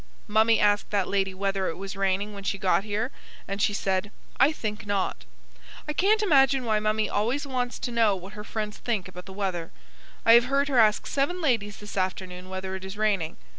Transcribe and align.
Mummie 0.27 0.59
asked 0.59 0.89
that 0.89 1.07
lady 1.07 1.31
whether 1.31 1.69
it 1.69 1.77
was 1.77 1.95
raining 1.95 2.33
when 2.33 2.43
she 2.43 2.57
got 2.57 2.83
here; 2.83 3.11
and 3.47 3.61
she 3.61 3.71
said: 3.71 4.09
"I 4.39 4.51
THINK 4.51 4.87
not." 4.87 5.25
I 5.87 5.93
can't 5.93 6.23
imagine 6.23 6.65
why 6.65 6.79
Mummie 6.79 7.07
always 7.07 7.45
wants 7.45 7.77
to 7.77 7.91
know 7.91 8.15
what 8.15 8.33
her 8.33 8.43
friends 8.43 8.79
think 8.79 9.07
about 9.07 9.25
the 9.27 9.31
weather. 9.31 9.71
I 10.25 10.33
have 10.33 10.45
heard 10.45 10.69
her 10.69 10.79
ask 10.79 11.05
seven 11.05 11.39
ladies 11.39 11.77
this 11.77 11.97
afternoon 11.97 12.49
whether 12.49 12.73
it 12.75 12.83
is 12.83 12.97
raining. 12.97 13.37